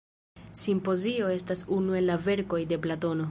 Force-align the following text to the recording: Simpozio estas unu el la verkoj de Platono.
Simpozio 0.61 1.29
estas 1.35 1.63
unu 1.77 1.99
el 2.01 2.09
la 2.13 2.19
verkoj 2.29 2.65
de 2.75 2.83
Platono. 2.87 3.19